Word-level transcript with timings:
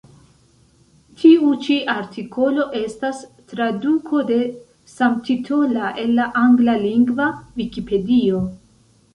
Tiu 1.23 1.49
ĉi 1.65 1.75
artikolo 1.95 2.65
estas 2.79 3.19
traduko 3.53 4.23
de 4.31 4.39
samtitola 4.95 5.93
el 6.05 6.11
la 6.21 6.27
anglalingva 6.45 7.29
Vikipedio. 7.63 8.43